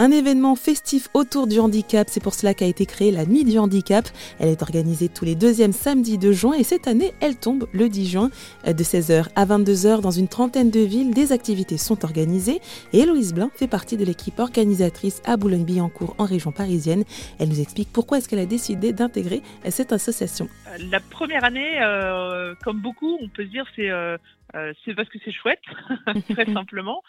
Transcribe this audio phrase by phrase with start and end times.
[0.00, 3.58] Un événement festif autour du handicap, c'est pour cela qu'a été créée la Nuit du
[3.58, 4.04] handicap.
[4.38, 7.88] Elle est organisée tous les deuxièmes samedis de juin et cette année, elle tombe le
[7.88, 8.30] 10 juin
[8.64, 11.12] de 16h à 22h dans une trentaine de villes.
[11.12, 12.60] Des activités sont organisées
[12.92, 17.02] et Héloïse Blanc fait partie de l'équipe organisatrice à Boulogne-Billancourt en région parisienne.
[17.40, 20.48] Elle nous explique pourquoi est-ce qu'elle a décidé d'intégrer cette association.
[20.92, 24.16] La première année, euh, comme beaucoup, on peut se dire c'est euh,
[24.54, 25.60] euh, c'est parce que c'est chouette,
[26.30, 27.02] très simplement.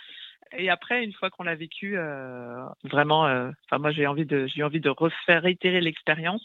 [0.58, 4.64] Et après, une fois qu'on l'a vécu, euh, vraiment, euh, moi j'ai envie de j'ai
[4.64, 6.44] envie de refaire réitérer l'expérience.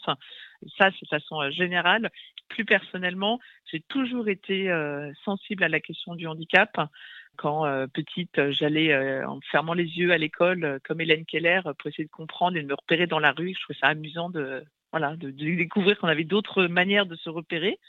[0.77, 2.11] Ça, c'est de façon euh, générale.
[2.49, 3.39] Plus personnellement,
[3.71, 4.69] j'ai toujours été
[5.23, 6.77] sensible à la question du handicap.
[7.37, 12.11] Quand petite, j'allais en fermant les yeux à l'école, comme Hélène Keller, pour essayer de
[12.11, 13.55] comprendre et de me repérer dans la rue.
[13.55, 17.79] Je trouvais ça amusant de voilà de découvrir qu'on avait d'autres manières de se repérer.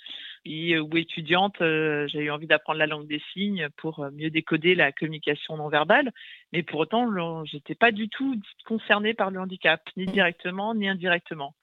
[0.46, 4.92] Et, ou étudiante, j'ai eu envie d'apprendre la langue des signes pour mieux décoder la
[4.92, 6.12] communication non verbale.
[6.52, 11.54] Mais pour autant, j'étais pas du tout concernée par le handicap, ni directement ni indirectement.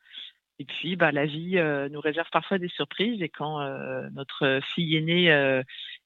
[0.59, 3.21] Et puis, bah, la vie euh, nous réserve parfois des surprises.
[3.21, 5.61] Et quand euh, notre fille aînée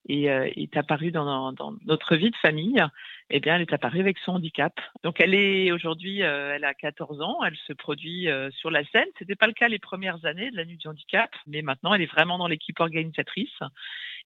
[0.09, 2.81] euh, est, apparue dans, dans, notre vie de famille,
[3.29, 4.79] eh bien, elle est apparue avec son handicap.
[5.03, 9.07] Donc, elle est aujourd'hui, elle a 14 ans, elle se produit sur la scène.
[9.19, 12.01] C'était pas le cas les premières années de la nuit du handicap, mais maintenant, elle
[12.01, 13.59] est vraiment dans l'équipe organisatrice.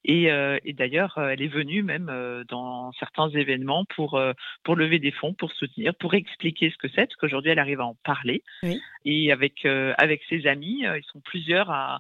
[0.04, 4.76] Et, euh, et d'ailleurs, elle est venue même euh, dans certains événements pour, euh, pour
[4.76, 7.86] lever des fonds, pour soutenir, pour expliquer ce que c'est, parce qu'aujourd'hui, elle arrive à
[7.86, 8.44] en parler.
[8.64, 8.82] Oui.
[9.06, 12.00] Et avec, avec ses amis, ils sont plusieurs à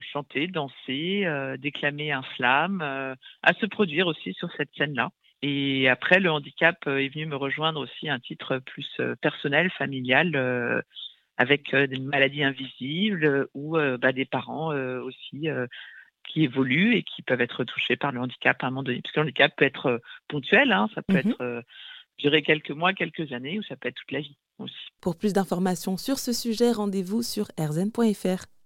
[0.00, 1.26] chanter, danser,
[1.58, 5.10] déclamer un slam, à se produire aussi sur cette scène-là.
[5.42, 10.82] Et après, le handicap est venu me rejoindre aussi à un titre plus personnel, familial,
[11.36, 15.48] avec des maladies invisibles ou bah, des parents aussi
[16.28, 19.00] qui évoluent et qui peuvent être touchés par le handicap à un moment donné.
[19.02, 19.98] Parce que le handicap peut être euh,
[20.28, 21.30] ponctuel, hein, ça peut Mhm.
[21.30, 21.62] être euh,
[22.18, 24.74] durer quelques mois, quelques années, ou ça peut être toute la vie aussi.
[25.00, 28.44] Pour plus d'informations sur ce sujet, rendez-vous sur rzn.fr.